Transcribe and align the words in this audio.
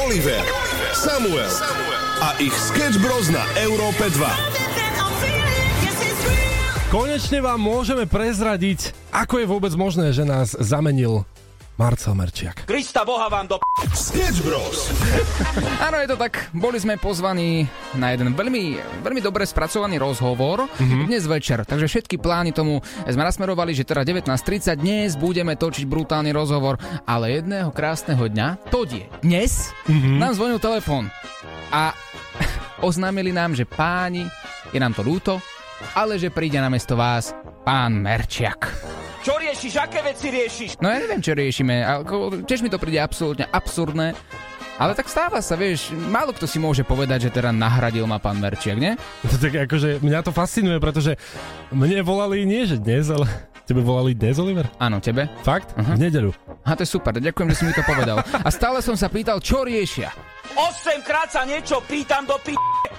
Oliver, 0.00 0.40
Samuel 0.96 1.52
a 2.24 2.32
ich 2.40 2.56
Sketch 2.56 2.96
Bros 3.04 3.28
na 3.28 3.44
Európe 3.60 4.08
2. 4.08 6.88
Konečne 6.88 7.44
vám 7.44 7.60
môžeme 7.60 8.08
prezradiť, 8.08 8.96
ako 9.12 9.44
je 9.44 9.46
vôbec 9.50 9.76
možné, 9.76 10.16
že 10.16 10.24
nás 10.24 10.56
zamenil 10.56 11.28
Marcel 11.74 12.14
Merčiak. 12.14 12.70
Krista 12.70 13.02
Boha 13.02 13.26
vám 13.26 13.50
do 13.50 13.56
Sketch 13.90 14.46
Bros. 14.46 14.94
Áno, 15.86 15.98
je 15.98 16.06
to 16.06 16.14
tak. 16.14 16.54
Boli 16.54 16.78
sme 16.78 16.94
pozvaní 17.02 17.66
na 17.98 18.14
jeden 18.14 18.30
veľmi, 18.30 18.78
veľmi 19.02 19.18
dobre 19.18 19.42
spracovaný 19.42 19.98
rozhovor 19.98 20.70
mm-hmm. 20.70 21.10
dnes 21.10 21.26
večer. 21.26 21.66
Takže 21.66 21.90
všetky 21.90 22.22
plány 22.22 22.54
tomu 22.54 22.78
sme 23.02 23.26
nasmerovali, 23.26 23.74
že 23.74 23.82
teda 23.82 24.06
19.30 24.06 24.70
dnes 24.78 25.18
budeme 25.18 25.58
točiť 25.58 25.82
brutálny 25.82 26.30
rozhovor, 26.30 26.78
ale 27.10 27.42
jedného 27.42 27.74
krásneho 27.74 28.22
dňa, 28.22 28.70
to 28.70 28.86
je 28.86 29.10
dnes, 29.26 29.74
mm-hmm. 29.90 30.22
nám 30.22 30.38
zvonil 30.38 30.62
telefón 30.62 31.10
a 31.74 31.90
oznámili 32.86 33.34
nám, 33.34 33.58
že 33.58 33.66
páni, 33.66 34.30
je 34.70 34.78
nám 34.78 34.94
to 34.94 35.02
ľúto, 35.02 35.42
ale 35.98 36.22
že 36.22 36.30
príde 36.30 36.62
na 36.62 36.70
mesto 36.70 36.94
vás 36.94 37.34
pán 37.66 37.98
Merčiak. 37.98 38.93
Čo 39.24 39.40
riešiš? 39.40 39.80
Aké 39.80 40.04
veci 40.04 40.28
riešiš? 40.28 40.70
No 40.84 40.92
ja 40.92 41.00
neviem, 41.00 41.24
čo 41.24 41.32
riešime. 41.32 41.80
Ako, 41.80 42.44
tiež 42.44 42.60
mi 42.60 42.68
to 42.68 42.76
príde 42.76 43.00
absolútne 43.00 43.48
absurdné. 43.48 44.12
Ale 44.76 44.92
tak 44.92 45.08
stáva 45.08 45.40
sa, 45.40 45.56
vieš, 45.56 45.96
málo 46.12 46.36
kto 46.36 46.44
si 46.44 46.60
môže 46.60 46.84
povedať, 46.84 47.30
že 47.30 47.40
teda 47.40 47.48
nahradil 47.48 48.04
ma 48.04 48.20
pán 48.20 48.36
Merčiak, 48.36 48.76
nie? 48.76 48.98
To 49.24 49.36
tak 49.40 49.64
akože 49.64 50.04
mňa 50.04 50.20
to 50.26 50.34
fascinuje, 50.34 50.76
pretože 50.76 51.16
mne 51.72 52.04
volali 52.04 52.44
nie, 52.44 52.68
že 52.68 52.76
dnes, 52.76 53.08
ale 53.08 53.24
tebe 53.64 53.80
volali 53.80 54.12
dnes, 54.12 54.36
Oliver? 54.36 54.68
Áno, 54.76 55.00
tebe. 55.00 55.30
Fakt? 55.46 55.72
Uh-huh. 55.78 55.94
V 55.94 56.04
nedelu. 56.04 56.34
A 56.66 56.74
to 56.76 56.84
je 56.84 56.90
super, 56.90 57.14
ďakujem, 57.16 57.48
že 57.54 57.56
si 57.56 57.64
mi 57.64 57.72
to 57.72 57.86
povedal. 57.86 58.18
A 58.18 58.48
stále 58.50 58.82
som 58.82 58.98
sa 58.98 59.08
pýtal, 59.08 59.38
čo 59.40 59.64
riešia. 59.64 60.12
8 60.58 61.00
krát 61.06 61.30
sa 61.30 61.46
niečo 61.46 61.80
pýtam 61.86 62.26
do 62.28 62.36
p*** 62.42 62.52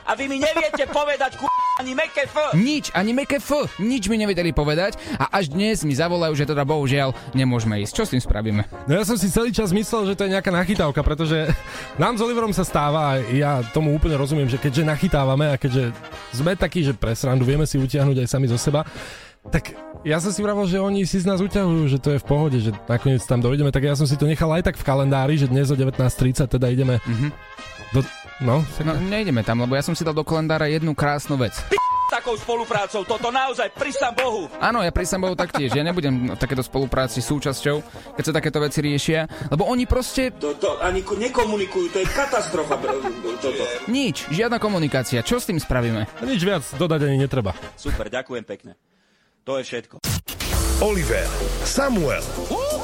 a 0.07 0.11
vy 0.15 0.25
mi 0.31 0.39
neviete 0.39 0.87
povedať 0.89 1.37
ku 1.37 1.45
ani 1.75 1.91
meké 1.91 2.23
F. 2.23 2.55
Nič, 2.55 2.87
ani 2.95 3.11
meké 3.11 3.37
F, 3.43 3.67
nič 3.83 4.07
mi 4.07 4.15
nevedeli 4.15 4.55
povedať 4.55 4.95
a 5.19 5.27
až 5.35 5.51
dnes 5.51 5.83
mi 5.83 5.91
zavolajú, 5.91 6.31
že 6.31 6.47
teda 6.47 6.63
bohužiaľ 6.63 7.11
nemôžeme 7.35 7.83
ísť. 7.83 7.91
Čo 7.91 8.03
s 8.07 8.11
tým 8.15 8.23
spravíme? 8.23 8.63
No 8.87 8.95
ja 8.95 9.03
som 9.03 9.19
si 9.19 9.27
celý 9.27 9.51
čas 9.51 9.75
myslel, 9.75 10.07
že 10.07 10.15
to 10.15 10.23
je 10.23 10.33
nejaká 10.39 10.55
nachytávka, 10.55 11.03
pretože 11.03 11.51
nám 12.01 12.15
s 12.15 12.23
Oliverom 12.23 12.55
sa 12.55 12.63
stáva 12.63 12.99
a 13.11 13.19
ja 13.27 13.59
tomu 13.75 13.91
úplne 13.91 14.15
rozumiem, 14.15 14.47
že 14.47 14.55
keďže 14.55 14.87
nachytávame 14.87 15.51
a 15.51 15.59
keďže 15.59 15.91
sme 16.31 16.55
takí, 16.55 16.79
že 16.79 16.95
pre 16.95 17.11
srandu 17.11 17.43
vieme 17.43 17.67
si 17.67 17.75
utiahnuť 17.75 18.23
aj 18.23 18.27
sami 18.31 18.47
zo 18.47 18.55
seba, 18.55 18.87
tak 19.51 19.75
ja 20.07 20.17
som 20.23 20.31
si 20.31 20.41
vravil, 20.41 20.65
že 20.65 20.79
oni 20.81 21.03
si 21.03 21.21
z 21.21 21.27
nás 21.27 21.43
uťahujú, 21.43 21.91
že 21.91 21.99
to 21.99 22.15
je 22.15 22.23
v 22.23 22.25
pohode, 22.25 22.57
že 22.57 22.71
nakoniec 22.87 23.21
tam 23.27 23.43
dojdeme, 23.43 23.69
tak 23.69 23.83
ja 23.83 23.99
som 23.99 24.07
si 24.07 24.15
to 24.15 24.25
nechal 24.25 24.49
aj 24.55 24.63
tak 24.71 24.79
v 24.79 24.85
kalendári, 24.87 25.35
že 25.37 25.51
dnes 25.51 25.69
o 25.69 25.75
19.30 25.77 26.47
teda 26.47 26.71
ideme 26.71 27.03
mm-hmm. 27.03 27.29
do... 27.93 27.99
No, 28.43 28.67
no, 28.83 28.93
nejdeme 28.99 29.47
tam, 29.47 29.63
lebo 29.63 29.79
ja 29.79 29.83
som 29.85 29.95
si 29.95 30.03
dal 30.03 30.11
do 30.11 30.27
kalendára 30.27 30.67
jednu 30.67 30.91
krásnu 30.91 31.39
vec. 31.39 31.55
Takou 32.15 32.35
spoluprácou, 32.35 33.07
toto 33.07 33.31
naozaj, 33.31 33.71
prisam 33.73 34.13
Bohu. 34.13 34.45
Áno, 34.61 34.83
ja 34.83 34.91
prisam 34.93 35.23
Bohu 35.23 35.33
taktiež, 35.33 35.73
ja 35.73 35.81
nebudem 35.81 36.35
takéto 36.37 36.61
spolupráci 36.61 37.23
súčasťou, 37.23 37.81
keď 38.13 38.23
sa 38.23 38.33
takéto 38.35 38.61
veci 38.61 38.83
riešia, 38.83 39.25
lebo 39.49 39.65
oni 39.65 39.89
proste... 39.89 40.29
To, 40.37 40.53
to 40.53 40.77
ani 40.85 41.01
nekomunikujú, 41.01 41.95
to 41.95 41.97
je 42.03 42.07
katastrofa. 42.11 42.77
toto. 43.41 43.63
Nič, 43.89 44.29
žiadna 44.29 44.61
komunikácia, 44.61 45.25
čo 45.25 45.41
s 45.41 45.49
tým 45.49 45.57
spravíme? 45.57 46.05
Nič 46.21 46.45
viac 46.45 46.63
dodať 46.77 47.09
ani 47.09 47.17
netreba. 47.25 47.57
Super, 47.73 48.11
ďakujem 48.11 48.45
pekne. 48.45 48.77
To 49.47 49.57
je 49.57 49.63
všetko. 49.65 49.95
Oliver, 50.83 51.25
Samuel 51.63 52.21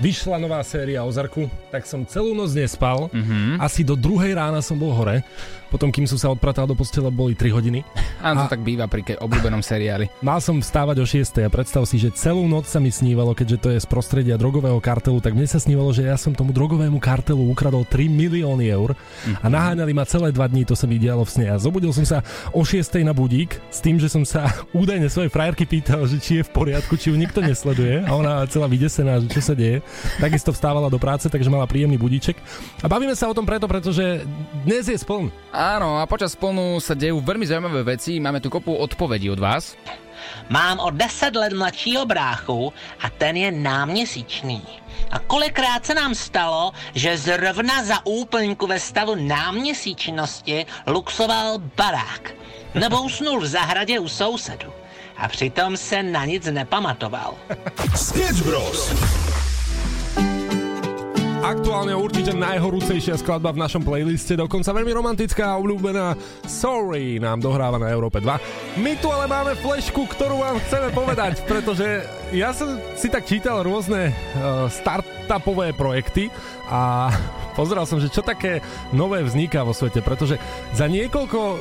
vyšla 0.00 0.36
nová 0.36 0.60
séria 0.60 1.04
o 1.04 1.10
Zarku, 1.12 1.48
tak 1.72 1.88
som 1.88 2.04
celú 2.04 2.36
noc 2.36 2.52
nespal. 2.52 3.08
Mm-hmm. 3.12 3.60
Asi 3.60 3.80
do 3.82 3.96
druhej 3.96 4.36
rána 4.36 4.60
som 4.60 4.76
bol 4.76 4.92
hore. 4.92 5.24
Potom, 5.66 5.90
kým 5.90 6.06
som 6.06 6.14
sa 6.14 6.30
odpratal 6.30 6.70
do 6.70 6.78
postela, 6.78 7.10
boli 7.10 7.34
3 7.34 7.50
hodiny. 7.50 7.82
Áno, 8.22 8.46
to 8.46 8.54
tak 8.54 8.62
býva 8.62 8.86
pri 8.86 9.02
ke- 9.02 9.18
obľúbenom 9.18 9.60
seriáli. 9.60 10.06
Mal 10.26 10.38
som 10.38 10.62
vstávať 10.62 10.96
o 11.02 11.06
6 11.06 11.42
a 11.42 11.50
predstav 11.50 11.82
si, 11.90 11.98
že 11.98 12.14
celú 12.14 12.46
noc 12.46 12.70
sa 12.70 12.78
mi 12.78 12.94
snívalo, 12.94 13.34
keďže 13.34 13.58
to 13.58 13.68
je 13.74 13.78
z 13.82 13.86
prostredia 13.90 14.38
drogového 14.38 14.78
kartelu, 14.78 15.18
tak 15.18 15.34
mne 15.34 15.46
sa 15.50 15.58
snívalo, 15.58 15.90
že 15.90 16.06
ja 16.06 16.14
som 16.14 16.32
tomu 16.32 16.54
drogovému 16.54 17.02
kartelu 17.02 17.42
ukradol 17.50 17.82
3 17.82 18.06
milióny 18.06 18.70
eur 18.70 18.94
mm-hmm. 18.94 19.42
a 19.42 19.46
naháňali 19.50 19.92
ma 19.92 20.06
celé 20.06 20.30
2 20.30 20.38
dní, 20.38 20.62
to 20.62 20.78
sa 20.78 20.86
mi 20.86 21.02
dialo 21.02 21.26
v 21.26 21.34
sne. 21.34 21.46
A 21.50 21.58
zobudil 21.58 21.90
som 21.90 22.06
sa 22.06 22.22
o 22.54 22.62
6 22.62 23.02
na 23.02 23.12
budík 23.12 23.58
s 23.66 23.82
tým, 23.82 23.98
že 23.98 24.06
som 24.06 24.22
sa 24.22 24.46
údajne 24.80 25.10
svojej 25.10 25.34
frajerky 25.34 25.66
pýtal, 25.66 26.06
že 26.06 26.22
či 26.22 26.40
je 26.40 26.46
v 26.46 26.54
poriadku, 26.54 26.94
či 26.94 27.10
ju 27.10 27.18
nikto 27.18 27.42
nesleduje 27.42 28.06
a 28.06 28.10
ona 28.14 28.46
celá 28.46 28.70
vydesená, 28.70 29.18
že 29.18 29.28
čo 29.34 29.42
sa 29.42 29.54
deje. 29.58 29.82
Takisto 30.20 30.52
vstávala 30.52 30.88
do 30.88 30.98
práce, 30.98 31.28
takže 31.28 31.50
mala 31.50 31.66
príjemný 31.66 31.98
budíček. 31.98 32.36
A 32.82 32.86
bavíme 32.88 33.16
sa 33.16 33.28
o 33.30 33.36
tom 33.36 33.44
preto, 33.44 33.68
pretože 33.68 34.24
dnes 34.64 34.88
je 34.88 34.98
spln. 34.98 35.30
Áno, 35.52 36.00
a 36.00 36.04
počas 36.08 36.32
splnu 36.32 36.78
sa 36.80 36.94
dejú 36.96 37.20
veľmi 37.20 37.46
zaujímavé 37.46 37.96
veci. 37.96 38.18
Máme 38.20 38.40
tu 38.40 38.48
kopu 38.48 38.74
odpovedí 38.74 39.30
od 39.30 39.40
vás. 39.40 39.76
Mám 40.48 40.78
o 40.78 40.90
10 40.90 41.36
let 41.36 41.52
mladšího 41.52 42.06
bráchu 42.06 42.72
a 43.02 43.10
ten 43.10 43.36
je 43.36 43.52
náměsíčný. 43.52 44.62
A 45.10 45.18
kolikrát 45.18 45.86
se 45.86 45.94
nám 45.94 46.14
stalo, 46.14 46.72
že 46.94 47.18
zrovna 47.18 47.84
za 47.84 48.06
úplňku 48.06 48.66
ve 48.66 48.80
stavu 48.80 49.14
náměsíčnosti 49.14 50.66
luxoval 50.86 51.58
barák. 51.76 52.30
Nebo 52.74 53.02
usnul 53.02 53.40
v 53.40 53.46
zahradě 53.46 53.98
u 53.98 54.08
sousedu. 54.08 54.72
A 55.16 55.28
přitom 55.28 55.76
se 55.76 56.02
na 56.02 56.24
nic 56.24 56.46
nepamatoval. 56.46 57.34
Sketch 57.96 58.42
Bros. 58.42 58.92
Aktuálne 61.66 61.98
určite 61.98 62.30
najhorúcejšia 62.30 63.18
skladba 63.18 63.50
v 63.50 63.66
našom 63.66 63.82
playliste, 63.82 64.38
dokonca 64.38 64.70
veľmi 64.70 65.02
romantická 65.02 65.50
a 65.50 65.58
obľúbená 65.58 66.14
Sorry 66.46 67.18
nám 67.18 67.42
dohráva 67.42 67.74
na 67.82 67.90
Európe 67.90 68.22
2. 68.22 68.78
My 68.78 68.94
tu 69.02 69.10
ale 69.10 69.26
máme 69.26 69.58
flešku, 69.58 70.06
ktorú 70.14 70.46
vám 70.46 70.62
chceme 70.62 70.94
povedať, 70.94 71.42
pretože 71.42 72.06
ja 72.30 72.54
som 72.54 72.78
si 72.94 73.10
tak 73.10 73.26
čítal 73.26 73.66
rôzne 73.66 74.14
uh, 74.14 74.70
startupové 75.26 75.74
projekty 75.74 76.30
a 76.70 77.10
pozeral 77.58 77.84
som, 77.84 77.98
že 77.98 78.08
čo 78.08 78.22
také 78.22 78.62
nové 78.94 79.26
vzniká 79.26 79.66
vo 79.66 79.74
svete, 79.74 79.98
pretože 80.00 80.38
za 80.70 80.86
niekoľko 80.86 81.58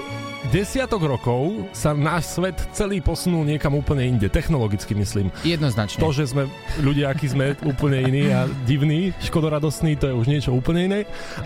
desiatok 0.53 1.09
rokov 1.09 1.65
sa 1.73 1.97
náš 1.97 2.37
svet 2.37 2.53
celý 2.69 3.01
posunul 3.01 3.41
niekam 3.41 3.73
úplne 3.73 4.05
inde, 4.05 4.29
technologicky 4.29 4.93
myslím. 4.93 5.33
Jednoznačne. 5.41 5.97
To, 5.97 6.13
že 6.13 6.29
sme 6.29 6.45
ľudia, 6.85 7.09
akí 7.09 7.25
sme, 7.25 7.57
úplne 7.71 8.05
iní 8.05 8.29
a 8.29 8.45
divní, 8.69 9.09
škodoradosní, 9.25 9.97
to 9.97 10.11
je 10.11 10.13
už 10.13 10.27
niečo 10.29 10.51
úplne 10.53 10.85
iné. 10.85 10.99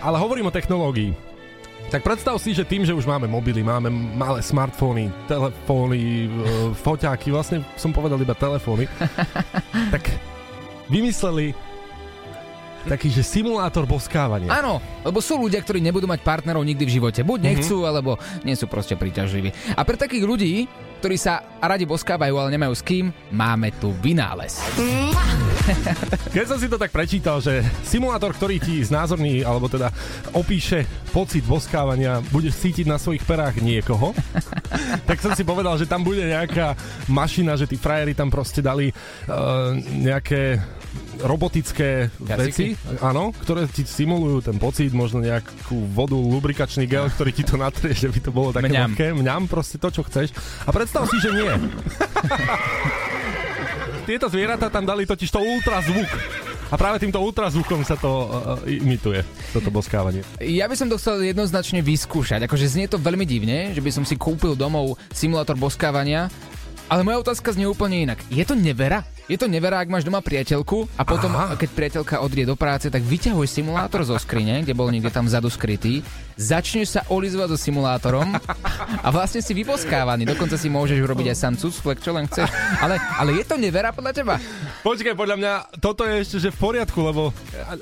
Ale 0.04 0.20
hovorím 0.20 0.52
o 0.52 0.54
technológii. 0.54 1.32
Tak 1.90 2.06
predstav 2.06 2.38
si, 2.38 2.54
že 2.54 2.62
tým, 2.62 2.86
že 2.86 2.94
už 2.94 3.02
máme 3.02 3.26
mobily, 3.26 3.66
máme 3.66 3.90
malé 3.90 4.46
smartfóny, 4.46 5.10
telefóny, 5.26 5.98
e, 5.98 6.28
foťáky, 6.78 7.34
vlastne 7.34 7.66
som 7.74 7.90
povedal 7.90 8.14
iba 8.22 8.30
telefóny, 8.30 8.86
tak 9.94 10.06
vymysleli 10.86 11.50
taký, 12.88 13.12
že 13.12 13.26
simulátor 13.26 13.84
boskávania. 13.84 14.48
Áno, 14.52 14.80
lebo 15.04 15.20
sú 15.20 15.36
ľudia, 15.36 15.60
ktorí 15.60 15.82
nebudú 15.84 16.08
mať 16.08 16.24
partnerov 16.24 16.64
nikdy 16.64 16.84
v 16.86 16.94
živote. 17.00 17.20
Buď 17.26 17.52
nechcú, 17.52 17.82
mm-hmm. 17.82 17.90
alebo 17.90 18.16
nie 18.46 18.56
sú 18.56 18.70
proste 18.70 18.96
príťažliví. 18.96 19.76
A 19.76 19.82
pre 19.84 20.00
takých 20.00 20.24
ľudí, 20.24 20.52
ktorí 21.00 21.16
sa 21.16 21.40
radi 21.64 21.88
boskávajú, 21.88 22.34
ale 22.36 22.52
nemajú 22.52 22.76
s 22.76 22.84
kým, 22.84 23.08
máme 23.32 23.72
tu 23.80 23.92
vynález. 24.04 24.60
Keď 26.36 26.44
som 26.44 26.58
si 26.60 26.68
to 26.68 26.76
tak 26.76 26.92
prečítal, 26.92 27.40
že 27.40 27.64
simulátor, 27.84 28.36
ktorý 28.36 28.60
ti 28.60 28.84
znázorní, 28.84 29.40
alebo 29.40 29.66
teda 29.70 29.88
opíše 30.36 30.84
pocit 31.10 31.42
boskávania, 31.48 32.20
budeš 32.28 32.60
cítiť 32.60 32.86
na 32.86 33.00
svojich 33.00 33.24
perách 33.24 33.64
niekoho, 33.64 34.12
tak 35.08 35.18
som 35.24 35.32
si 35.32 35.42
povedal, 35.42 35.80
že 35.80 35.88
tam 35.88 36.04
bude 36.04 36.20
nejaká 36.20 36.76
mašina, 37.08 37.56
že 37.56 37.64
tí 37.64 37.80
frajeri 37.80 38.12
tam 38.12 38.28
proste 38.28 38.60
dali 38.60 38.92
uh, 38.92 39.72
nejaké 39.80 40.60
robotické 41.22 42.08
veci, 42.20 42.76
áno, 43.00 43.32
ktoré 43.32 43.68
ti 43.68 43.84
simulujú 43.84 44.44
ten 44.44 44.56
pocit, 44.56 44.92
možno 44.92 45.20
nejakú 45.20 45.76
vodu, 45.92 46.16
lubrikačný 46.16 46.88
gel, 46.88 47.08
ktorý 47.12 47.30
ti 47.32 47.44
to 47.44 47.60
natrie, 47.60 47.92
že 47.92 48.08
by 48.08 48.20
to 48.20 48.30
bolo 48.32 48.50
také 48.50 48.72
mňam. 48.72 48.90
vlhké, 48.92 49.06
mňam, 49.16 49.42
proste 49.48 49.76
to, 49.76 49.92
čo 49.92 50.02
chceš. 50.06 50.32
A 50.64 50.70
predstav 50.72 51.04
si, 51.08 51.20
že 51.20 51.30
nie. 51.32 51.50
Tieto 54.08 54.26
zvieratá 54.26 54.72
tam 54.72 54.88
dali 54.88 55.06
totiž 55.06 55.30
to 55.30 55.38
ultrazvuk. 55.38 56.08
A 56.70 56.78
práve 56.78 57.02
týmto 57.02 57.18
ultrazvukom 57.18 57.82
sa 57.82 57.98
to 57.98 58.30
uh, 58.30 58.62
imituje, 58.62 59.26
toto 59.50 59.74
boskávanie. 59.74 60.22
Ja 60.38 60.70
by 60.70 60.78
som 60.78 60.86
to 60.86 61.02
chcel 61.02 61.18
jednoznačne 61.18 61.82
vyskúšať. 61.82 62.46
Akože 62.46 62.70
znie 62.70 62.86
to 62.86 62.94
veľmi 62.94 63.26
divne, 63.26 63.74
že 63.74 63.82
by 63.82 63.90
som 63.90 64.06
si 64.06 64.14
kúpil 64.14 64.54
domov 64.54 64.94
simulátor 65.10 65.58
boskávania, 65.58 66.30
Ale 66.90 67.06
moja 67.06 67.22
otázka 67.22 67.54
znie 67.54 67.70
úplne 67.70 68.02
inak. 68.02 68.18
Je 68.34 68.42
to 68.42 68.58
nevera? 68.58 69.06
Je 69.30 69.38
to 69.38 69.46
nevera, 69.46 69.78
ak 69.78 69.86
máš 69.86 70.02
doma 70.02 70.18
priateľku 70.18 70.90
a 70.98 71.06
potom, 71.06 71.30
Aha. 71.30 71.54
keď 71.54 71.70
priateľka 71.70 72.18
odrie 72.18 72.42
do 72.42 72.58
práce, 72.58 72.90
tak 72.90 72.98
vyťahuješ 72.98 73.62
simulátor 73.62 74.02
zo 74.02 74.18
skrine, 74.18 74.66
kde 74.66 74.74
bol 74.74 74.90
niekde 74.90 75.06
tam 75.06 75.30
vzadu 75.30 75.46
skrytý, 75.46 76.02
začneš 76.34 76.98
sa 76.98 77.06
olizovať 77.06 77.54
so 77.54 77.58
simulátorom 77.62 78.26
a 79.06 79.08
vlastne 79.14 79.38
si 79.38 79.54
vyposkávaný. 79.54 80.26
Dokonca 80.26 80.58
si 80.58 80.66
môžeš 80.66 80.98
urobiť 80.98 81.30
aj 81.30 81.38
sám 81.38 81.54
cucflek, 81.54 82.02
čo 82.02 82.10
len 82.10 82.26
chceš. 82.26 82.50
Ale, 82.82 82.98
ale 82.98 83.38
je 83.38 83.44
to 83.46 83.54
nevera 83.54 83.94
podľa 83.94 84.18
teba? 84.18 84.34
Počkaj, 84.82 85.14
podľa 85.14 85.36
mňa 85.38 85.52
toto 85.78 86.02
je 86.02 86.26
ešte 86.26 86.36
že 86.40 86.50
v 86.50 86.58
poriadku, 86.58 86.98
lebo 86.98 87.30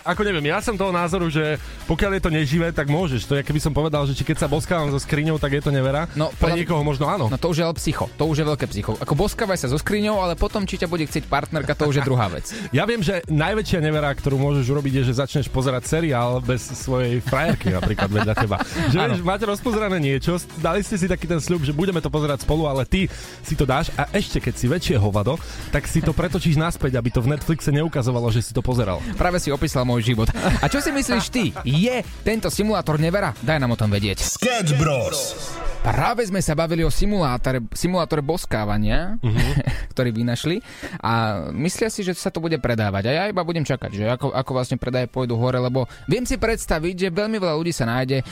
ako 0.05 0.21
neviem, 0.29 0.53
ja 0.53 0.61
som 0.61 0.77
toho 0.77 0.93
názoru, 0.93 1.33
že 1.33 1.57
pokiaľ 1.89 2.19
je 2.19 2.23
to 2.29 2.31
neživé, 2.35 2.69
tak 2.77 2.93
môžeš. 2.93 3.25
To 3.25 3.41
je, 3.41 3.47
keby 3.47 3.63
som 3.63 3.73
povedal, 3.73 4.05
že 4.05 4.13
či 4.13 4.21
keď 4.21 4.45
sa 4.45 4.53
boskávam 4.53 4.93
so 4.93 5.01
skriňou, 5.01 5.41
tak 5.41 5.57
je 5.57 5.65
to 5.65 5.73
nevera. 5.73 6.05
No, 6.13 6.29
Pre 6.29 6.53
podľa- 6.53 6.59
niekoho 6.61 6.83
možno 6.85 7.09
áno. 7.09 7.33
No 7.33 7.41
to 7.41 7.49
už 7.49 7.57
je 7.57 7.65
ale 7.65 7.73
psycho. 7.81 8.05
To 8.21 8.29
už 8.29 8.43
je 8.43 8.45
veľké 8.45 8.67
psycho. 8.69 9.01
Ako 9.01 9.17
boskávaj 9.17 9.57
sa 9.57 9.73
so 9.73 9.81
skriňou, 9.81 10.21
ale 10.21 10.37
potom 10.37 10.69
či 10.69 10.77
ťa 10.77 10.91
bude 10.91 11.07
chcieť 11.09 11.31
partnerka, 11.39 11.79
to 11.79 11.87
už 11.87 12.03
je 12.03 12.05
druhá 12.05 12.27
vec. 12.27 12.51
Ja 12.75 12.85
viem, 12.85 13.01
že 13.01 13.23
najväčšia 13.31 13.81
nevera, 13.81 14.11
ktorú 14.13 14.37
môžeš 14.37 14.67
urobiť, 14.69 15.03
je, 15.03 15.03
že 15.09 15.23
začneš 15.23 15.47
pozerať 15.49 15.89
seriál 15.89 16.43
bez 16.43 16.67
svojej 16.69 17.23
frajerky 17.23 17.71
napríklad 17.71 18.11
vedľa 18.11 18.35
teba. 18.35 18.57
Že 18.93 18.99
vieš, 19.09 19.23
máte 19.25 19.45
rozpozerané 19.49 19.99
niečo, 20.01 20.37
dali 20.61 20.85
ste 20.85 20.97
si 20.97 21.07
taký 21.09 21.29
ten 21.29 21.41
sľub, 21.41 21.65
že 21.65 21.77
budeme 21.77 22.01
to 22.01 22.09
pozerať 22.09 22.45
spolu, 22.45 22.69
ale 22.69 22.89
ty 22.89 23.07
si 23.45 23.55
to 23.57 23.69
dáš 23.69 23.93
a 23.97 24.09
ešte 24.17 24.41
keď 24.41 24.55
si 24.55 24.67
väčšie 24.69 24.97
hovado, 25.01 25.37
tak 25.71 25.85
si 25.85 26.01
to 26.01 26.17
pretočíš 26.17 26.57
naspäť, 26.57 26.97
aby 26.97 27.09
to 27.13 27.21
v 27.21 27.37
Netflixe 27.37 27.69
neukazovalo, 27.69 28.33
že 28.33 28.41
si 28.41 28.53
to 28.57 28.65
pozeral. 28.65 28.99
Práve 29.17 29.39
si 29.41 29.53
opísal 29.53 29.85
môj 29.85 30.13
život. 30.13 30.29
A 30.35 30.67
čo 30.67 30.81
si 30.81 30.89
myslíš 30.89 31.27
ty? 31.29 31.53
Je 31.65 32.01
tento 32.25 32.49
simulátor 32.49 32.97
nevera? 32.97 33.37
Daj 33.45 33.59
nám 33.61 33.77
o 33.77 33.79
tom 33.79 33.93
vedieť. 33.93 34.25
Sketch 34.25 34.73
Bros. 34.81 35.68
Práve 35.79 36.27
sme 36.27 36.43
sa 36.43 36.59
bavili 36.59 36.83
o 36.83 36.91
simulátore, 36.91 37.63
simulátore 37.71 38.19
boskávania, 38.19 39.17
uh-huh. 39.23 39.55
ktorý 39.95 40.11
vynašli 40.11 40.59
a 40.99 41.47
myslia 41.55 41.89
si, 41.89 42.03
že 42.03 42.19
sa 42.19 42.35
to 42.35 42.43
bude 42.43 42.59
predávať. 42.59 43.09
A 43.09 43.13
ja 43.15 43.25
iba 43.31 43.47
budem 43.47 43.63
čakať, 43.63 43.91
že 43.95 44.05
ako, 44.11 44.35
ako 44.35 44.51
vlastne 44.53 44.77
predaje 44.77 45.07
pôjdu 45.07 45.39
hore, 45.39 45.63
lebo 45.63 45.87
viem 46.11 46.27
si 46.27 46.35
predstaviť, 46.35 47.09
že 47.09 47.15
veľmi 47.15 47.39
veľa 47.39 47.55
ľudí 47.55 47.71
sa 47.71 47.87
nájde, 47.87 48.19
e, 48.21 48.25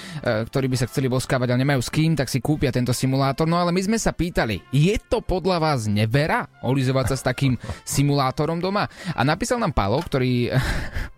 ktorí 0.50 0.66
by 0.66 0.76
sa 0.76 0.90
chceli 0.90 1.06
boskávať, 1.06 1.54
ale 1.54 1.62
nemajú 1.62 1.81
s 1.87 1.90
kým, 1.90 2.19
tak 2.19 2.26
si 2.26 2.43
kúpia 2.43 2.75
tento 2.75 2.90
simulátor. 2.90 3.46
No 3.46 3.62
ale 3.62 3.70
my 3.70 3.82
sme 3.82 3.98
sa 3.98 4.10
pýtali, 4.10 4.66
je 4.75 4.98
to 5.06 5.22
podľa 5.22 5.62
vás 5.62 5.87
nevera 5.87 6.50
olizovať 6.66 7.14
sa 7.14 7.16
s 7.16 7.26
takým 7.26 7.54
simulátorom 7.96 8.58
doma? 8.58 8.90
A 9.14 9.22
napísal 9.22 9.62
nám 9.62 9.70
Palo, 9.70 10.02
ktorý 10.02 10.50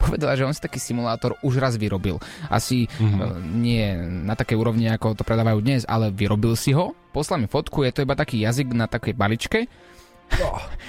povedal, 0.08 0.32
že 0.34 0.46
on 0.48 0.56
si 0.56 0.64
taký 0.64 0.80
simulátor 0.80 1.36
už 1.44 1.60
raz 1.60 1.76
vyrobil. 1.76 2.16
Asi 2.48 2.88
uh-huh. 2.88 3.36
nie 3.44 3.92
na 4.24 4.32
takej 4.32 4.56
úrovni, 4.56 4.88
ako 4.88 5.20
to 5.20 5.28
predávajú 5.28 5.60
dnes, 5.60 5.84
ale 5.84 6.08
vyrobil 6.08 6.56
si 6.56 6.72
ho, 6.72 6.96
poslal 7.12 7.44
mi 7.44 7.46
fotku, 7.46 7.84
je 7.84 7.92
to 7.92 8.04
iba 8.08 8.16
taký 8.16 8.40
jazyk 8.40 8.72
na 8.72 8.88
takej 8.88 9.12
baličke. 9.12 9.68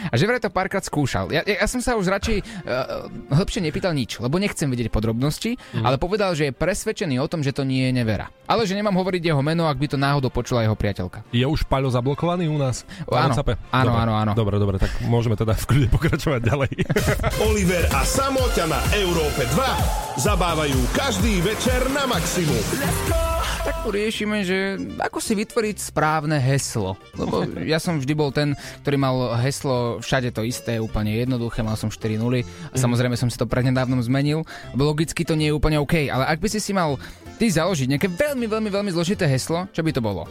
A 0.10 0.14
že 0.16 0.24
vraj 0.30 0.40
to 0.40 0.52
párkrát 0.52 0.84
skúšal. 0.84 1.32
Ja, 1.34 1.44
ja, 1.44 1.66
som 1.68 1.84
sa 1.84 1.96
už 2.00 2.08
radšej 2.08 2.38
uh, 2.40 3.10
hĺbšie 3.34 3.62
nepýtal 3.66 3.92
nič, 3.92 4.20
lebo 4.24 4.40
nechcem 4.40 4.70
vedieť 4.70 4.92
podrobnosti, 4.94 5.58
mm. 5.58 5.84
ale 5.84 6.00
povedal, 6.00 6.36
že 6.38 6.50
je 6.50 6.54
presvedčený 6.56 7.20
o 7.20 7.28
tom, 7.28 7.44
že 7.44 7.52
to 7.52 7.68
nie 7.68 7.90
je 7.90 7.94
nevera. 7.96 8.32
Ale 8.50 8.66
že 8.66 8.74
nemám 8.74 8.96
hovoriť 8.96 9.22
jeho 9.22 9.42
meno, 9.44 9.68
ak 9.70 9.78
by 9.78 9.88
to 9.92 9.98
náhodou 10.00 10.32
počula 10.34 10.64
jeho 10.66 10.74
priateľka. 10.74 11.22
Je 11.36 11.46
už 11.46 11.68
Paľo 11.70 11.94
zablokovaný 11.94 12.50
u 12.50 12.58
nás? 12.58 12.82
Áno, 13.06 13.14
Na 13.14 13.36
WhatsAppe? 13.36 13.54
áno, 13.70 13.92
Dobre. 13.94 14.02
áno, 14.02 14.14
áno. 14.18 14.32
Dobre, 14.34 14.56
dobre, 14.58 14.76
tak 14.82 14.92
môžeme 15.06 15.38
teda 15.38 15.54
v 15.54 15.66
kľude 15.70 15.88
pokračovať 15.94 16.42
ďalej. 16.48 16.72
Oliver 17.50 17.84
a 17.94 18.02
Samoťa 18.02 18.66
na 18.66 18.82
Európe 18.98 19.46
2 19.54 20.18
zabávajú 20.18 20.80
každý 20.98 21.46
večer 21.46 21.86
na 21.94 22.10
maximum. 22.10 23.29
Tak 23.70 23.86
tu 23.86 23.94
riešime, 23.94 24.42
že 24.42 24.82
ako 24.98 25.22
si 25.22 25.38
vytvoriť 25.38 25.94
správne 25.94 26.42
heslo. 26.42 26.98
Lebo 27.14 27.46
ja 27.62 27.78
som 27.78 28.02
vždy 28.02 28.14
bol 28.18 28.34
ten, 28.34 28.58
ktorý 28.82 28.98
mal 28.98 29.38
heslo 29.38 30.02
všade 30.02 30.34
to 30.34 30.42
isté, 30.42 30.82
úplne 30.82 31.14
jednoduché, 31.14 31.62
mal 31.62 31.78
som 31.78 31.94
4 31.94 32.18
nuly 32.18 32.42
a 32.74 32.76
samozrejme 32.82 33.14
som 33.14 33.30
si 33.30 33.38
to 33.38 33.46
prednedávnom 33.46 34.02
zmenil. 34.02 34.42
Logicky 34.74 35.22
to 35.22 35.38
nie 35.38 35.54
je 35.54 35.58
úplne 35.62 35.78
OK, 35.78 36.10
ale 36.10 36.26
ak 36.26 36.42
by 36.42 36.50
si 36.50 36.58
si 36.58 36.74
mal 36.74 36.98
ty 37.38 37.46
založiť 37.46 37.94
nejaké 37.94 38.10
veľmi, 38.10 38.50
veľmi, 38.50 38.74
veľmi 38.74 38.90
zložité 38.90 39.30
heslo, 39.30 39.70
čo 39.70 39.86
by 39.86 39.94
to 39.94 40.02
bolo? 40.02 40.26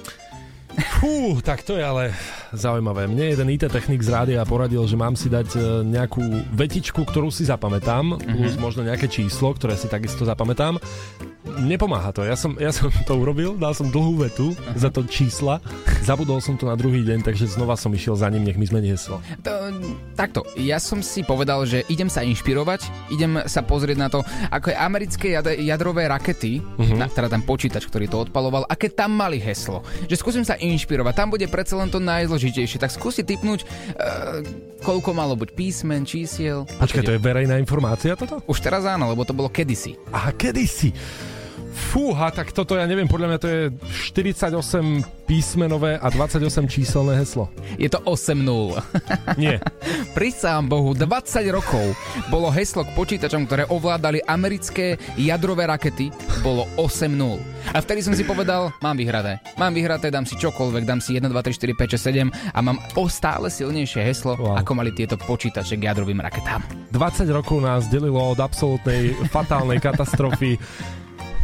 Fú, 0.98 1.38
tak 1.42 1.62
to 1.66 1.74
je 1.78 1.82
ale 1.82 2.14
zaujímavé. 2.54 3.10
Mne 3.10 3.34
jeden 3.34 3.50
IT 3.50 3.66
technik 3.70 4.02
z 4.02 4.14
rádia 4.14 4.42
poradil, 4.46 4.82
že 4.86 4.94
mám 4.94 5.18
si 5.18 5.26
dať 5.26 5.48
e, 5.54 5.58
nejakú 5.86 6.22
vetičku, 6.54 7.02
ktorú 7.02 7.34
si 7.34 7.46
zapamätám, 7.46 8.14
plus 8.18 8.54
možno 8.58 8.86
nejaké 8.86 9.10
číslo, 9.10 9.50
ktoré 9.54 9.74
si 9.74 9.90
takisto 9.90 10.22
zapamätám. 10.22 10.78
Nepomáha 11.56 12.12
to. 12.12 12.22
Ja 12.22 12.36
som, 12.36 12.54
ja 12.60 12.68
som 12.68 12.92
to 12.92 13.16
urobil, 13.16 13.56
dal 13.56 13.72
som 13.72 13.88
dlhú 13.88 14.20
vetu 14.20 14.52
za 14.76 14.92
to 14.92 15.02
čísla, 15.08 15.58
zabudol 16.04 16.38
som 16.44 16.54
to 16.60 16.68
na 16.68 16.76
druhý 16.76 17.00
deň, 17.02 17.24
takže 17.24 17.48
znova 17.48 17.74
som 17.74 17.90
išiel 17.90 18.14
za 18.14 18.28
ním, 18.28 18.44
nech 18.44 18.60
mi 18.60 18.68
zmení 18.68 18.92
heslo. 18.92 19.18
To, 19.42 19.52
takto, 20.14 20.44
ja 20.60 20.76
som 20.76 21.00
si 21.00 21.24
povedal, 21.24 21.64
že 21.64 21.82
idem 21.88 22.12
sa 22.12 22.20
inšpirovať, 22.22 23.10
idem 23.10 23.40
sa 23.48 23.64
pozrieť 23.64 23.98
na 23.98 24.08
to, 24.12 24.20
ako 24.52 24.70
je 24.70 24.76
americké 24.76 25.26
jad- 25.34 25.58
jadrové 25.58 26.06
rakety, 26.06 26.60
uh-huh. 26.60 26.98
na, 26.98 27.08
teda 27.08 27.32
ten 27.32 27.42
počítač, 27.42 27.88
ktorý 27.88 28.06
to 28.06 28.28
odpaloval, 28.28 28.68
aké 28.68 28.92
tam 28.92 29.16
mali 29.16 29.40
heslo. 29.40 29.82
Že 30.06 30.16
skúsim 30.20 30.44
sa 30.44 30.60
inšpirovať, 30.60 31.14
tam 31.16 31.32
bude 31.32 31.48
predsa 31.48 31.80
len 31.80 31.88
to 31.88 31.98
najzložitejšie, 31.98 32.78
tak 32.78 32.92
skúsi 32.92 33.24
typnúť, 33.24 33.64
uh, 33.64 34.40
koľko 34.84 35.10
malo 35.16 35.34
byť 35.34 35.50
písmen, 35.56 36.04
čísiel. 36.06 36.68
Počkaj, 36.78 37.02
to 37.02 37.14
je 37.16 37.22
verejná 37.22 37.58
informácia 37.58 38.14
toto? 38.14 38.42
Už 38.46 38.58
teraz 38.62 38.86
áno, 38.86 39.10
lebo 39.10 39.26
to 39.26 39.34
bolo 39.34 39.50
kedysi. 39.50 39.98
Aha, 40.14 40.30
kedysi. 40.34 40.94
Fúha, 41.78 42.34
tak 42.34 42.50
toto 42.50 42.74
ja 42.74 42.84
neviem, 42.84 43.06
podľa 43.06 43.28
mňa 43.30 43.38
to 43.38 43.48
je 43.48 43.62
48 44.10 44.50
písmenové 45.24 45.94
a 45.94 46.10
28 46.10 46.42
číselné 46.66 47.14
heslo. 47.14 47.46
Je 47.78 47.86
to 47.86 48.02
8-0. 48.02 48.42
Nie. 49.40 49.62
Prisám 50.12 50.66
Bohu, 50.66 50.96
20 50.96 51.06
rokov 51.54 51.94
bolo 52.28 52.50
heslo 52.50 52.82
k 52.82 52.90
počítačom, 52.92 53.46
ktoré 53.46 53.64
ovládali 53.70 54.24
americké 54.24 54.98
jadrové 55.14 55.68
rakety, 55.70 56.10
bolo 56.42 56.66
8-0. 56.76 57.38
A 57.70 57.78
vtedy 57.84 58.00
som 58.00 58.16
si 58.16 58.24
povedal, 58.24 58.72
mám 58.80 58.96
vyhraté. 58.96 59.38
Mám 59.54 59.76
vyhraté, 59.76 60.08
dám 60.08 60.24
si 60.24 60.34
čokoľvek, 60.34 60.82
dám 60.82 60.98
si 60.98 61.14
1, 61.14 61.28
2, 61.28 61.30
3, 61.30 61.54
4, 61.54 61.76
5, 61.76 61.94
6, 61.94 62.26
7 62.32 62.56
a 62.56 62.58
mám 62.64 62.80
o 62.96 63.04
stále 63.06 63.46
silnejšie 63.52 64.02
heslo, 64.02 64.34
Wow. 64.38 64.60
ako 64.60 64.72
mali 64.76 64.92
tieto 64.92 65.16
počítače 65.16 65.76
k 65.76 65.88
jadrovým 65.88 66.20
raketám. 66.20 66.64
20 66.92 67.28
rokov 67.28 67.60
nás 67.60 67.86
delilo 67.86 68.20
od 68.20 68.40
absolútnej 68.40 69.12
fatálnej 69.28 69.78
katastrofy 69.78 70.56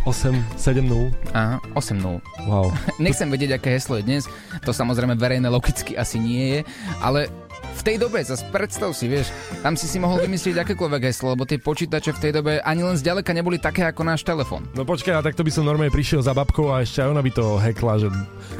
8, 0.05 0.37
7, 0.57 0.85
0. 0.85 1.09
Aha, 1.33 1.57
8-0. 1.73 2.21
Wow. 2.45 2.69
Nechcem 3.05 3.29
vedieť, 3.33 3.57
aké 3.57 3.73
heslo 3.73 3.97
je 3.97 4.05
dnes, 4.05 4.23
to 4.61 4.71
samozrejme 4.77 5.17
verejné 5.17 5.49
logicky 5.49 5.97
asi 5.97 6.21
nie 6.21 6.45
je, 6.53 6.61
ale 7.01 7.33
v 7.75 7.83
tej 7.83 7.97
dobe, 7.99 8.23
zase 8.23 8.45
predstav 8.55 8.93
si, 8.95 9.11
vieš, 9.11 9.33
tam 9.65 9.75
si 9.75 9.91
si 9.91 9.99
mohol 9.99 10.23
vymyslieť 10.23 10.63
akékoľvek 10.63 11.03
heslo, 11.11 11.35
lebo 11.35 11.49
tie 11.49 11.59
počítače 11.59 12.15
v 12.15 12.23
tej 12.23 12.33
dobe 12.37 12.53
ani 12.63 12.87
len 12.87 12.95
zďaleka 12.95 13.35
neboli 13.35 13.59
také 13.59 13.83
ako 13.83 14.07
náš 14.07 14.23
telefón. 14.23 14.69
No 14.77 14.87
počkaj, 14.87 15.19
a 15.19 15.25
takto 15.25 15.43
by 15.43 15.51
som 15.51 15.67
normálne 15.67 15.91
prišiel 15.91 16.23
za 16.23 16.37
babkou 16.37 16.71
a 16.71 16.85
ešte 16.87 17.03
aj 17.03 17.11
ona 17.11 17.25
by 17.25 17.33
to 17.35 17.45
hekla, 17.59 17.93
že 17.99 18.09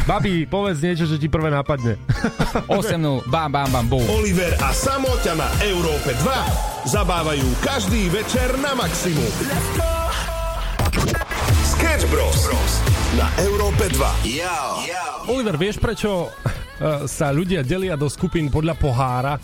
babi, 0.09 0.49
povedz 0.49 0.83
niečo, 0.83 1.07
že 1.07 1.21
ti 1.21 1.31
prvé 1.31 1.53
napadne. 1.53 2.01
8-0, 2.67 3.23
bam, 3.33 3.53
bam, 3.53 3.69
bam, 3.71 3.87
bum. 3.87 4.05
Oliver 4.11 4.51
a 4.59 4.75
Samoťa 4.75 5.39
na 5.39 5.49
Európe 5.63 6.11
2 6.17 6.91
zabávajú 6.91 7.47
každý 7.63 8.11
večer 8.11 8.51
na 8.59 8.75
maximum. 8.75 9.31
Sketch 9.31 9.94
na 13.15 13.31
Európe 13.39 13.87
2. 13.95 14.27
Oliver, 15.31 15.55
vieš 15.55 15.79
prečo 15.79 16.27
uh, 16.27 17.07
sa 17.07 17.31
ľudia 17.31 17.63
delia 17.63 17.95
do 17.95 18.11
skupín 18.11 18.51
podľa 18.51 18.75
pohára? 18.75 19.39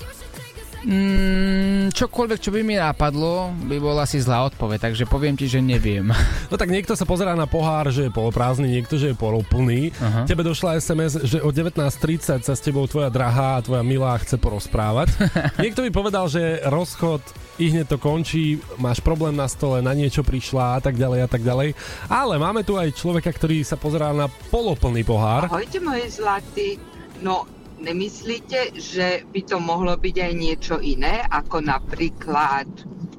Mm, 0.81 1.93
čokoľvek, 1.93 2.41
čo 2.41 2.51
by 2.57 2.65
mi 2.65 2.81
napadlo, 2.81 3.53
by 3.69 3.77
bola 3.77 4.09
asi 4.09 4.17
zlá 4.17 4.49
odpoveď, 4.49 4.89
takže 4.89 5.05
poviem 5.05 5.37
ti, 5.37 5.45
že 5.45 5.61
neviem. 5.61 6.09
No 6.51 6.59
tak 6.59 6.75
niekto 6.75 6.99
sa 6.99 7.07
pozerá 7.07 7.39
na 7.39 7.47
pohár, 7.47 7.95
že 7.95 8.11
je 8.11 8.13
poloprázdny, 8.13 8.67
niekto, 8.67 8.99
že 8.99 9.15
je 9.15 9.17
poloplný. 9.17 9.95
Aha. 10.03 10.27
Tebe 10.27 10.43
došla 10.43 10.83
SMS, 10.83 11.23
že 11.23 11.39
o 11.39 11.55
19.30 11.55 12.43
sa 12.43 12.55
s 12.59 12.59
tebou 12.59 12.91
tvoja 12.91 13.07
drahá 13.07 13.55
a 13.55 13.63
tvoja 13.63 13.87
milá 13.87 14.19
chce 14.19 14.35
porozprávať. 14.35 15.15
niekto 15.63 15.87
by 15.87 15.91
povedal, 15.95 16.27
že 16.27 16.59
rozchod 16.67 17.23
i 17.63 17.71
hneď 17.71 17.87
to 17.87 18.03
končí, 18.03 18.59
máš 18.83 18.99
problém 18.99 19.39
na 19.39 19.47
stole, 19.47 19.79
na 19.79 19.95
niečo 19.95 20.27
prišla 20.27 20.79
a 20.79 20.81
tak 20.83 20.99
ďalej 20.99 21.21
a 21.23 21.29
tak 21.31 21.47
ďalej. 21.47 21.79
Ale 22.11 22.35
máme 22.43 22.67
tu 22.67 22.75
aj 22.75 22.99
človeka, 22.99 23.31
ktorý 23.31 23.63
sa 23.63 23.79
pozerá 23.79 24.11
na 24.11 24.27
poloplný 24.27 25.07
pohár. 25.07 25.47
Ahojte 25.47 25.79
moje 25.79 26.11
zlatý. 26.11 26.83
No, 27.23 27.60
nemyslíte, 27.81 28.77
že 28.77 29.25
by 29.33 29.41
to 29.49 29.57
mohlo 29.59 29.97
byť 29.97 30.17
aj 30.21 30.33
niečo 30.37 30.77
iné, 30.79 31.25
ako 31.27 31.65
napríklad, 31.65 32.69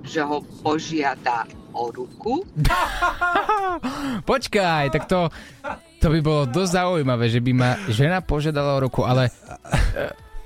že 0.05 0.21
ho 0.21 0.45
požiada 0.61 1.49
o 1.73 1.89
ruku? 1.89 2.45
Počkaj, 4.31 4.83
tak 4.93 5.03
to, 5.09 5.27
to 5.97 6.07
by 6.13 6.19
bolo 6.21 6.43
dosť 6.47 6.71
zaujímavé, 6.71 7.25
že 7.27 7.41
by 7.41 7.51
ma 7.51 7.71
žena 7.89 8.21
požiadala 8.21 8.77
o 8.77 8.83
ruku, 8.87 9.01
ale... 9.03 9.33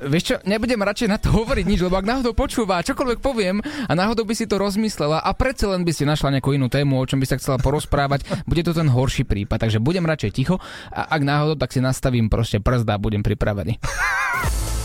Vieš 0.05 0.24
čo, 0.24 0.35
nebudem 0.45 0.77
radšej 0.77 1.09
na 1.09 1.17
to 1.17 1.33
hovoriť 1.41 1.65
nič, 1.65 1.79
lebo 1.81 1.97
ak 1.97 2.05
náhodou 2.05 2.38
počúva, 2.38 2.85
čokoľvek 2.85 3.19
poviem 3.25 3.57
a 3.62 3.91
náhodou 3.97 4.21
by 4.21 4.38
si 4.38 4.45
to 4.45 4.62
rozmyslela 4.62 5.17
a 5.17 5.29
predsa 5.33 5.74
len 5.74 5.81
by 5.81 5.91
si 5.91 6.05
našla 6.05 6.38
nejakú 6.38 6.53
inú 6.53 6.69
tému, 6.69 7.01
o 7.01 7.07
čom 7.09 7.17
by 7.17 7.25
sa 7.25 7.41
chcela 7.41 7.57
porozprávať, 7.57 8.21
bude 8.50 8.62
to 8.62 8.77
ten 8.77 8.85
horší 8.85 9.25
prípad, 9.25 9.65
takže 9.65 9.81
budem 9.81 10.05
radšej 10.05 10.31
ticho 10.31 10.62
a 10.93 11.09
ak 11.09 11.21
náhodou, 11.25 11.57
tak 11.57 11.74
si 11.74 11.81
nastavím 11.81 12.29
proste 12.29 12.62
brzda 12.62 12.95
a 12.95 13.01
budem 13.01 13.25
pripravený. 13.25 13.81